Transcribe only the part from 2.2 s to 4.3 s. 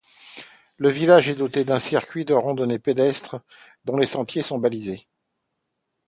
de randonnée pédestre dont les